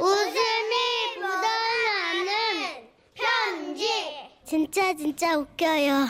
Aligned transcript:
웃음이 0.00 0.74
묻어나는 1.16 2.88
편지. 3.14 3.88
진짜 4.46 4.94
진짜 4.94 5.36
웃겨요. 5.36 6.06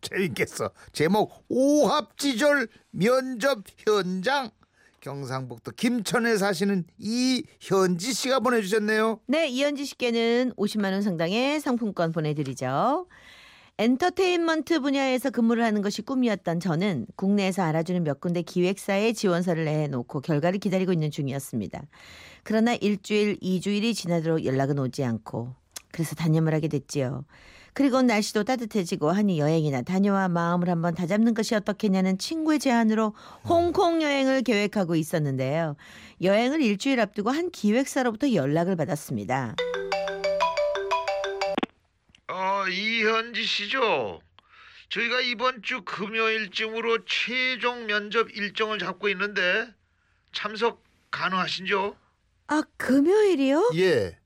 재밌겠어. 0.00 0.70
제목 0.92 1.44
오합지졸 1.48 2.68
면접 2.90 3.64
현장. 3.86 4.50
경상북도 5.00 5.72
김천에 5.72 6.36
사시는 6.36 6.84
이현지 6.98 8.12
씨가 8.12 8.40
보내주셨네요. 8.40 9.20
네, 9.26 9.46
이현지 9.46 9.84
씨께는 9.84 10.52
50만 10.56 10.92
원 10.92 11.02
상당의 11.02 11.60
상품권 11.60 12.12
보내드리죠. 12.12 13.06
엔터테인먼트 13.80 14.80
분야에서 14.80 15.30
근무를 15.30 15.62
하는 15.62 15.82
것이 15.82 16.02
꿈이었던 16.02 16.58
저는 16.58 17.06
국내에서 17.14 17.62
알아주는 17.62 18.02
몇 18.02 18.20
군데 18.20 18.42
기획사에 18.42 19.12
지원서를 19.12 19.66
내놓고 19.66 20.20
결과를 20.20 20.58
기다리고 20.58 20.92
있는 20.92 21.12
중이었습니다. 21.12 21.82
그러나 22.42 22.74
일주일, 22.74 23.38
이주일이 23.40 23.94
지나도록 23.94 24.44
연락은 24.44 24.80
오지 24.80 25.04
않고 25.04 25.54
그래서 25.92 26.16
단념을 26.16 26.54
하게 26.54 26.66
됐지요. 26.66 27.24
그리고 27.72 28.02
날씨도 28.02 28.42
따뜻해지고 28.42 29.12
하니 29.12 29.38
여행이나 29.38 29.82
다녀와 29.82 30.26
마음을 30.28 30.68
한번 30.68 30.96
다잡는 30.96 31.34
것이 31.34 31.54
어떻겠냐는 31.54 32.18
친구의 32.18 32.58
제안으로 32.58 33.14
홍콩 33.48 34.02
여행을 34.02 34.42
계획하고 34.42 34.96
있었는데요. 34.96 35.76
여행을 36.20 36.60
일주일 36.60 36.98
앞두고 36.98 37.30
한 37.30 37.52
기획사로부터 37.52 38.32
연락을 38.32 38.74
받았습니다. 38.74 39.54
이현지 42.68 43.44
씨죠? 43.44 44.20
저희가 44.90 45.20
이번 45.20 45.62
주 45.62 45.82
금요일쯤으로 45.82 47.04
최종 47.04 47.86
면접 47.86 48.30
일정을 48.34 48.78
잡고 48.78 49.08
있는데 49.10 49.68
참석 50.32 50.82
가능하신죠? 51.10 51.96
아, 52.48 52.62
금요일이요? 52.76 53.72
예. 53.76 54.18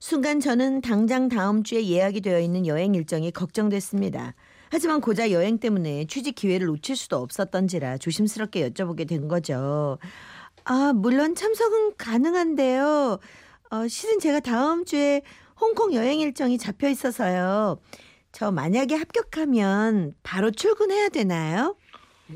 순간 0.00 0.40
저는 0.40 0.80
당장 0.80 1.28
다음 1.28 1.62
주에 1.62 1.86
예약이 1.86 2.20
되어 2.20 2.40
있는 2.40 2.66
여행 2.66 2.94
일정이 2.94 3.30
걱정됐습니다. 3.30 4.34
하지만 4.70 5.00
고작 5.00 5.30
여행 5.30 5.58
때문에 5.58 6.06
취직 6.06 6.34
기회를 6.34 6.66
놓칠 6.68 6.94
수도 6.94 7.16
없었던지라 7.16 7.98
조심스럽게 7.98 8.70
여쭤보게 8.70 9.08
된 9.08 9.26
거죠. 9.28 9.98
아, 10.64 10.92
물론 10.94 11.34
참석은 11.34 11.96
가능한데요. 11.96 13.18
어, 13.70 13.88
실은 13.88 14.18
제가 14.18 14.40
다음 14.40 14.84
주에 14.84 15.22
홍콩 15.60 15.94
여행 15.94 16.20
일정이 16.20 16.58
잡혀 16.58 16.88
있어서요. 16.88 17.80
저 18.32 18.50
만약에 18.52 18.94
합격하면 18.94 20.14
바로 20.22 20.50
출근해야 20.50 21.08
되나요? 21.08 21.76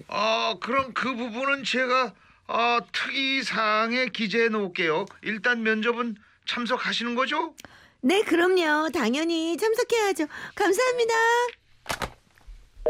아, 0.08 0.54
그럼 0.60 0.92
그 0.94 1.14
부분은 1.14 1.64
제가 1.64 2.14
아, 2.46 2.80
특이 2.92 3.42
사항에 3.42 4.06
기재해 4.06 4.48
놓을게요. 4.48 5.06
일단 5.22 5.62
면접은 5.62 6.16
참석하시는 6.46 7.14
거죠? 7.14 7.54
네, 8.00 8.22
그럼요. 8.22 8.90
당연히 8.90 9.56
참석해야죠. 9.56 10.26
감사합니다. 10.54 11.14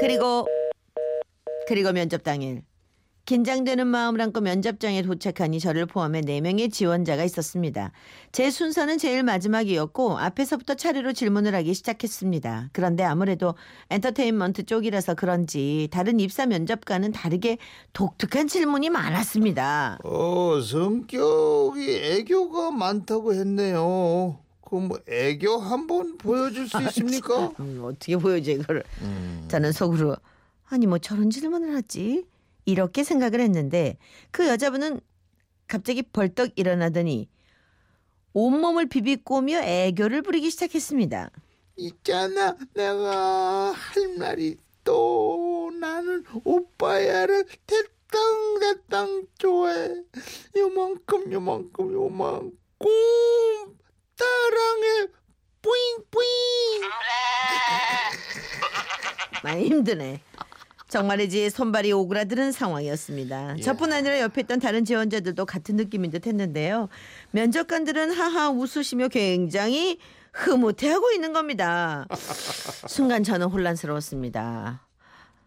그리고 0.01 0.47
그리고 1.69 1.93
면접 1.93 2.23
당일 2.23 2.63
긴장되는 3.25 3.87
마음을 3.87 4.21
안고 4.21 4.41
면접장에 4.41 5.03
도착하니 5.03 5.61
저를 5.61 5.87
포함해 5.87 6.23
4명의 6.23 6.73
지원자가 6.73 7.23
있었습니다. 7.25 7.93
제 8.33 8.51
순서는 8.51 8.99
제일 8.99 9.23
마지막이었고 9.23 10.19
앞에서부터 10.19 10.75
차례로 10.75 11.13
질문을 11.13 11.55
하기 11.55 11.73
시작했습니다. 11.73 12.71
그런데 12.73 13.05
아무래도 13.05 13.55
엔터테인먼트 13.91 14.65
쪽이라서 14.67 15.15
그런지 15.15 15.89
다른 15.93 16.19
입사 16.19 16.47
면접과는 16.47 17.13
다르게 17.13 17.59
독특한 17.93 18.49
질문이 18.49 18.91
많았습니다. 18.91 19.99
어, 20.03 20.61
성격이 20.61 21.91
애교가 21.91 22.73
많다고 22.73 23.35
했네요. 23.35 24.39
그뭐 24.69 24.99
애교 25.07 25.59
한번 25.59 26.17
보여줄 26.19 26.69
수 26.69 26.83
있습니까? 26.83 27.53
음, 27.61 27.83
어떻게 27.85 28.17
보여줘 28.17 28.53
이거를. 28.53 28.83
음. 29.03 29.45
저는 29.49 29.71
속으로 29.71 30.17
아니 30.71 30.87
뭐 30.87 30.99
저런 30.99 31.29
질문을 31.29 31.77
하지 31.77 32.25
이렇게 32.65 33.05
생각을 33.05 33.41
했는데 33.41 33.97
그 34.31 34.47
여자분은 34.49 35.01
갑자기 35.67 36.03
벌떡 36.03 36.53
일어나더니 36.57 37.29
온몸을 38.35 38.87
비비꼬며 38.87 39.61
애교를 39.63 40.23
부리기 40.23 40.51
시작했습니다. 40.51 41.31
있잖아, 41.77 42.57
내가 42.75 43.73
할 43.73 44.17
말이 44.19 44.57
또 44.85 45.73
나는 45.79 46.25
오빠야를 46.45 47.47
대땅대땅 47.67 49.27
좋아해. 49.39 49.95
요만큼 50.57 51.33
요만큼 51.33 51.93
요만큼 51.93 52.49
사랑해 54.17 55.07
뿌잉 55.61 56.05
뿌잉. 56.11 56.29
많이 59.43 59.65
힘드네. 59.67 60.21
정말이지 60.93 61.49
손발이 61.49 61.91
오그라드는 61.93 62.53
상황이었습니다. 62.53 63.57
저뿐 63.65 63.95
아니라 63.95 64.21
옆에 64.21 64.43
있던 64.43 64.61
다른 64.61 64.85
지원자들도 64.85 65.47
같은 65.47 65.77
느낌인 65.77 66.11
듯 66.11 66.27
했는데요. 66.27 66.91
면접관들은 67.31 68.11
하하 68.13 68.51
웃으시며 68.51 69.09
굉장히 69.09 69.99
흐뭇해하고 70.35 71.11
있는 71.13 71.33
겁니다. 71.33 72.07
순간 72.89 73.25
저는 73.25 73.47
혼란스러웠습니다. 73.47 74.87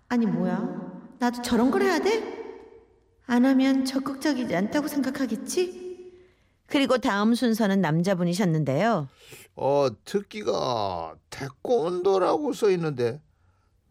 아니 0.07 0.25
뭐야? 0.25 0.67
나도 1.19 1.43
저런 1.43 1.69
걸 1.69 1.83
해야 1.83 1.99
돼? 1.99 2.23
안 3.27 3.45
하면 3.45 3.85
적극적이지 3.85 4.55
않다고 4.55 4.87
생각하겠지? 4.87 5.85
그리고 6.65 6.97
다음 6.97 7.35
순서는 7.35 7.81
남자분이셨는데요. 7.81 9.07
어, 9.57 9.87
특기가 10.05 11.13
태권도라고 11.29 12.53
써 12.53 12.71
있는데 12.71 13.21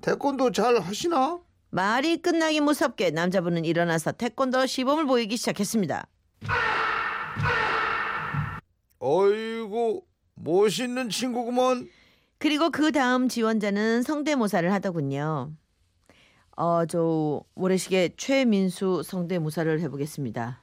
태권도 0.05 0.53
잘 0.53 0.79
하시나? 0.79 1.41
말이 1.71 2.19
끝나기 2.19 2.61
무섭게 2.61 3.11
남자분은 3.11 3.65
일어나서 3.65 4.13
태권도 4.13 4.67
시범을 4.67 5.07
보이기 5.07 5.39
시작했습니다. 5.39 6.07
어이구 8.99 10.03
멋있는 10.35 11.09
친구구먼. 11.09 11.89
그리고 12.37 12.69
그 12.69 12.93
다음 12.93 13.31
지원자는 13.31 14.03
성대모사를 14.03 14.71
하더군요. 14.75 15.53
어, 16.55 16.85
저 16.85 17.43
모래시계 17.55 18.11
최민수 18.19 19.03
성대모사를 19.07 19.81
해보겠습니다. 19.81 20.61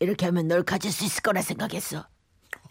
이렇게 0.00 0.26
하면 0.26 0.48
널 0.48 0.64
가질 0.64 0.90
수 0.90 1.04
있을 1.04 1.22
거라 1.22 1.40
생각했어. 1.40 2.08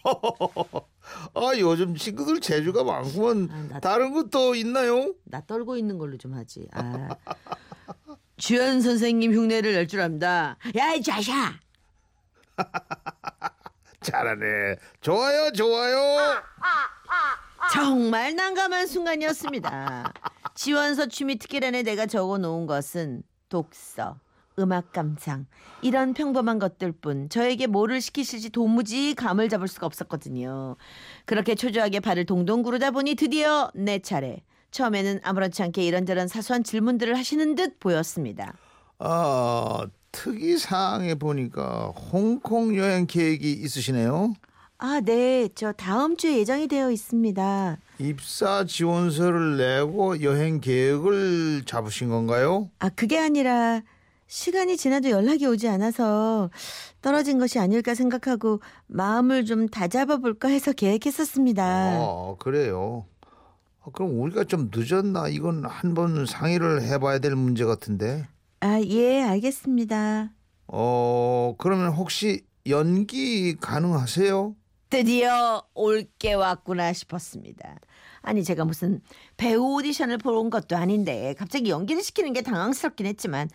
아 1.34 1.52
요즘 1.58 1.94
친구들 1.96 2.40
재주가 2.40 2.84
많구먼. 2.84 3.48
아, 3.50 3.66
나- 3.74 3.80
다른 3.80 4.12
것도 4.12 4.54
있나요? 4.54 5.14
나 5.24 5.40
떨고 5.46 5.76
있는 5.76 5.98
걸로 5.98 6.16
좀 6.16 6.34
하지. 6.34 6.68
아. 6.72 7.08
주연 8.36 8.80
선생님 8.80 9.32
흉내를 9.34 9.72
낼 9.72 9.86
줄 9.88 10.00
압니다. 10.00 10.56
야, 10.76 10.92
이 10.94 11.02
자샤! 11.02 11.54
잘하네. 14.00 14.76
좋아요, 15.00 15.50
좋아요. 15.52 16.40
정말 17.72 18.34
난감한 18.36 18.86
순간이었습니다. 18.86 20.12
지원서 20.54 21.06
취미 21.06 21.36
특기란에 21.38 21.82
내가 21.82 22.06
적어 22.06 22.38
놓은 22.38 22.66
것은 22.66 23.22
독서, 23.48 24.18
음악 24.58 24.92
감상 24.92 25.46
이런 25.82 26.14
평범한 26.14 26.58
것들뿐 26.58 27.28
저에게 27.28 27.66
뭐를 27.66 28.00
시키실지 28.00 28.50
도무지 28.50 29.14
감을 29.14 29.48
잡을 29.48 29.68
수가 29.68 29.86
없었거든요. 29.86 30.76
그렇게 31.24 31.54
초조하게 31.54 32.00
발을 32.00 32.26
동동 32.26 32.62
구르다 32.62 32.90
보니 32.90 33.14
드디어 33.14 33.70
내 33.74 33.98
차례. 34.00 34.42
처음에는 34.70 35.20
아무렇지 35.22 35.62
않게 35.62 35.82
이런저런 35.84 36.28
사소한 36.28 36.62
질문들을 36.62 37.16
하시는 37.16 37.54
듯 37.54 37.80
보였습니다. 37.80 38.54
아 38.98 39.86
특이 40.12 40.58
사항에 40.58 41.14
보니까 41.14 41.92
홍콩 42.12 42.76
여행 42.76 43.06
계획이 43.06 43.52
있으시네요. 43.52 44.34
아, 44.80 45.00
네. 45.04 45.48
저 45.56 45.72
다음 45.72 46.16
주에 46.16 46.38
예정이 46.38 46.68
되어 46.68 46.92
있습니다. 46.92 47.78
입사 47.98 48.64
지원서를 48.64 49.56
내고 49.56 50.22
여행 50.22 50.60
계획을 50.60 51.64
잡으신 51.66 52.10
건가요? 52.10 52.70
아, 52.78 52.88
그게 52.88 53.18
아니라 53.18 53.82
시간이 54.32 54.76
지나도 54.76 55.08
연락이 55.10 55.46
오지 55.46 55.68
않아서 55.68 56.50
떨어진 57.00 57.38
것이 57.38 57.58
아닐까 57.58 57.94
생각하고 57.94 58.60
마음을 58.86 59.46
좀 59.46 59.68
다잡아 59.68 60.18
볼까 60.18 60.48
해서 60.48 60.72
계획했었습니다. 60.72 61.64
아 61.64 62.36
그래요. 62.38 63.06
아, 63.82 63.86
그럼 63.92 64.20
우리가 64.20 64.44
좀 64.44 64.70
늦었나? 64.72 65.28
이건 65.28 65.64
한번 65.64 66.26
상의를 66.26 66.82
해봐야 66.82 67.18
될 67.20 67.34
문제 67.36 67.64
같은데. 67.64 68.28
아, 68.60 68.80
예, 68.82 69.22
알겠습니다. 69.22 70.30
어 70.66 71.54
그러면 71.56 71.92
혹시 71.92 72.42
연기 72.68 73.56
가능하세요? 73.56 74.54
드디어 74.90 75.62
올 75.74 76.06
게 76.18 76.34
왔구나 76.34 76.92
싶었습니다. 76.92 77.76
아니 78.20 78.44
제가 78.44 78.66
무슨 78.66 79.00
배우 79.38 79.76
오디션을 79.76 80.18
보러 80.18 80.38
온 80.40 80.50
것도 80.50 80.76
아닌데 80.76 81.34
갑자기 81.38 81.70
연기를 81.70 82.02
시키는 82.02 82.34
게 82.34 82.42
당황스럽긴 82.42 83.06
했지만 83.06 83.48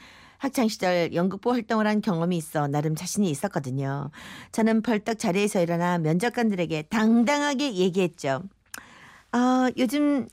학창 0.43 0.67
시절 0.67 1.13
연극부 1.13 1.53
활동을 1.53 1.87
한 1.87 2.01
경험이 2.01 2.35
있어 2.35 2.67
나름 2.67 2.95
자신이 2.95 3.29
있었거든요. 3.31 4.11
저는 4.51 4.81
벌떡 4.81 5.17
자리에서 5.17 5.61
일어나 5.61 5.97
면접관들에게 5.99 6.81
당당하게 6.89 7.73
얘기했죠. 7.75 8.43
아, 9.31 9.71
요즘 9.77 10.27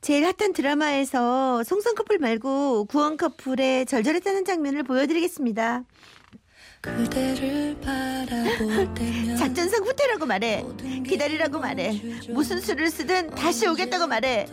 제일 0.00 0.24
핫한 0.24 0.54
드라마에서 0.54 1.62
송선 1.62 1.94
커플 1.94 2.16
말고 2.18 2.86
구원 2.86 3.18
커플의 3.18 3.84
절절했다는 3.84 4.46
장면을 4.46 4.82
보여드리겠습니다. 4.82 5.84
작전상 9.36 9.84
후퇴라고 9.84 10.24
말해. 10.24 10.64
기다리라고 11.06 11.58
말해. 11.58 12.00
무슨 12.30 12.58
수를 12.58 12.90
쓰든 12.90 13.30
다시 13.30 13.66
오겠다고 13.66 14.06
말해. 14.06 14.46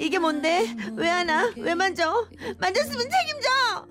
이게 0.00 0.18
뭔데? 0.18 0.66
왜 0.96 1.08
하나? 1.08 1.52
왜 1.56 1.76
만져? 1.76 2.26
만졌으면 2.58 2.98
책임져. 2.98 3.86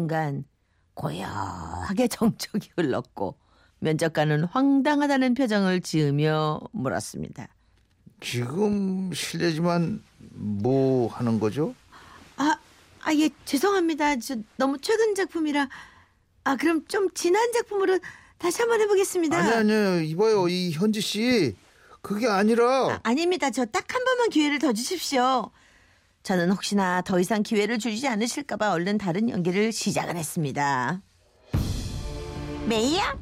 순간 0.00 0.44
고요하게 0.94 2.06
정적이 2.08 2.70
흘렀고 2.76 3.36
면접관은 3.80 4.44
황당하다는 4.44 5.34
표정을 5.34 5.80
지으며 5.80 6.60
물었습니다. 6.72 7.48
지금 8.20 9.12
실례지만 9.12 10.02
뭐 10.18 11.08
하는 11.08 11.40
거죠? 11.40 11.74
아, 12.36 12.56
아, 13.02 13.14
예, 13.14 13.30
죄송합니다. 13.44 14.16
저 14.18 14.36
너무 14.56 14.78
최근 14.78 15.14
작품이라. 15.14 15.68
아, 16.44 16.56
그럼 16.56 16.86
좀 16.86 17.08
지난 17.14 17.50
작품으로 17.52 17.98
다시 18.38 18.60
한번 18.60 18.80
해 18.80 18.86
보겠습니다. 18.86 19.36
아니 19.36 19.72
아니 19.72 20.08
이봐요 20.10 20.48
이 20.48 20.70
현지 20.72 21.00
씨 21.00 21.56
그게 22.02 22.26
아니라 22.28 23.00
아, 23.02 23.12
닙니다 23.14 23.50
저 23.50 23.64
딱 23.66 23.84
한 23.94 24.04
번만 24.04 24.28
기회를 24.30 24.58
더 24.58 24.72
주십시오. 24.72 25.50
저는 26.22 26.50
혹시나 26.50 27.00
더 27.02 27.18
이상 27.18 27.42
기회를 27.42 27.78
주지 27.78 28.06
않으실까봐 28.06 28.72
얼른 28.72 28.98
다른 28.98 29.30
연기를 29.30 29.72
시작을 29.72 30.16
했습니다. 30.16 31.00
메이야? 32.66 33.18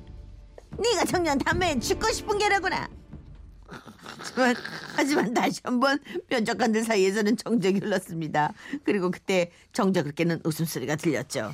네가 0.78 1.04
청년 1.04 1.38
담배에 1.38 1.78
죽고 1.78 2.10
싶은 2.12 2.38
게라구나. 2.38 2.88
하지만, 3.68 4.54
하지만 4.96 5.34
다시 5.34 5.60
한번 5.62 5.98
면접관들 6.28 6.82
사이에서는 6.84 7.36
정적이 7.36 7.80
흘렀습니다. 7.80 8.52
그리고 8.84 9.10
그때 9.10 9.52
정적을 9.72 10.12
깨는 10.12 10.40
웃음소리가 10.44 10.96
들렸죠. 10.96 11.52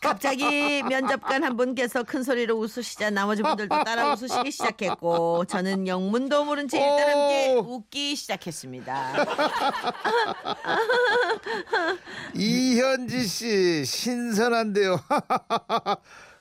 갑자기 0.00 0.82
면접관 0.84 1.42
한 1.42 1.56
분께서 1.56 2.04
큰 2.04 2.22
소리로 2.22 2.56
웃으시자 2.56 3.10
나머지 3.10 3.42
분들도 3.42 3.82
따라 3.84 4.12
웃으시기 4.12 4.52
시작했고 4.52 5.44
저는 5.46 5.88
영문도 5.88 6.44
모른 6.44 6.68
채 6.68 6.78
일단 6.78 7.10
함께 7.10 7.37
웃기 7.60 8.16
시작했습니다. 8.16 9.24
이현지 12.34 13.26
씨 13.26 13.84
신선한데요. 13.84 14.98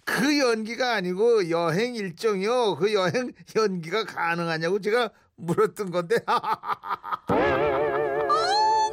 그 0.06 0.40
연기가 0.40 0.94
아니고 0.94 1.50
여행 1.50 1.96
일정이요. 1.96 2.78
그 2.78 2.94
여행 2.94 3.34
연기가 3.56 4.06
가능하냐고 4.06 4.80
제가 4.80 5.10
물었던 5.36 5.92
건데. 5.92 6.16
어, 6.28 6.40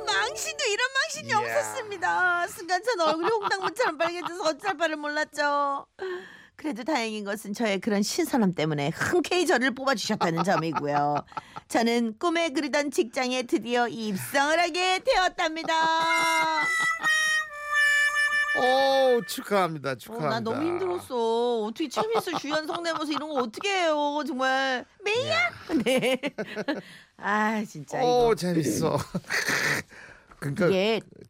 망신도 0.05 0.65
이런 0.65 0.89
망신이 0.93 1.29
이야. 1.29 1.39
없었습니다. 1.39 2.49
순간 2.49 2.83
전 2.83 3.01
얼굴이 3.01 3.29
홍당무처럼 3.31 3.97
빨개져서 3.99 4.43
어찌할 4.43 4.77
바를 4.77 4.97
몰랐죠. 4.97 5.87
그래도 6.57 6.85
다행인 6.85 7.25
것은 7.25 7.53
저의 7.53 7.81
그런 7.81 8.03
신선함 8.03 8.55
때문에 8.55 8.91
흔쾌히 8.95 9.47
저를 9.47 9.75
뽑아주셨다는 9.75 10.45
점이고요. 10.45 11.17
저는 11.69 12.19
꿈에 12.19 12.51
그리던 12.51 12.91
직장에 12.91 13.43
드디어 13.43 13.89
입성을 13.89 14.59
하게 14.59 15.01
되었답니다. 15.05 15.73
오 18.57 19.21
축하합니다. 19.27 19.91
어, 19.91 19.95
축하합니다. 19.97 20.31
나 20.31 20.41
너무 20.41 20.65
힘들었어. 20.65 21.63
어떻게 21.65 21.89
최민수 21.89 22.39
주연 22.39 22.67
성대모사 22.69 23.13
이런 23.13 23.29
거 23.31 23.35
어떻게 23.43 23.69
해요? 23.69 24.23
정말 24.27 24.85
메이야. 25.05 25.51
네. 25.85 26.21
아 27.19 27.65
진짜 27.65 27.99
오 28.01 28.27
이거 28.27 28.35
재밌어. 28.37 28.97
그러니까 30.39 30.69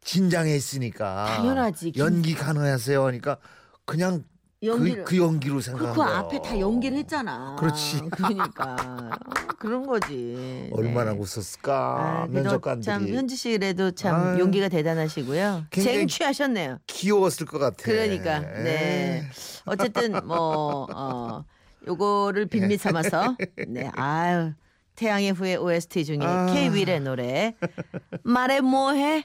진장했으니까 0.03 1.25
당연하지. 1.37 1.93
긴- 1.93 2.01
연기 2.05 2.35
가능하세요 2.35 3.07
하니까 3.07 3.39
그냥 3.87 4.25
연기를 4.65 5.05
그, 5.05 5.17
그 5.17 5.23
연기로 5.23 5.57
그, 5.57 5.61
생각한 5.63 5.95
그. 5.95 6.03
앞에 6.03 6.43
다 6.43 6.59
연기를 6.59 6.99
했잖아. 6.99 7.57
그렇지. 7.59 8.01
그러니까 8.11 8.77
어, 8.81 9.11
그런 9.59 9.87
거지. 9.87 10.71
얼마나 10.73 11.13
네. 11.13 11.19
웃었을까 11.19 11.75
아, 12.25 12.27
면접관들이 12.31 12.85
참 12.85 13.09
현지 13.09 13.37
씨 13.37 13.53
그래도 13.53 13.91
참 13.93 14.15
아유. 14.15 14.41
용기가 14.41 14.69
대단하시고요. 14.69 15.67
쟁취하셨네요. 15.71 16.79
귀여웠을 16.87 17.47
것 17.47 17.59
같아. 17.59 17.77
그러니까 17.83 18.41
네. 18.41 19.25
어쨌든 19.67 20.13
뭐 20.27 20.87
어, 20.95 21.45
요거를 21.87 22.47
빈미 22.47 22.77
삼아서 22.77 23.37
네 23.69 23.91
아유 23.95 24.53
태양의 24.97 25.33
후예 25.33 25.57
OST 25.57 26.05
중에 26.05 26.19
아. 26.23 26.47
K 26.47 26.69
윌의 26.71 27.01
노래 27.01 27.55
말해 28.23 28.61
뭐해 28.61 29.25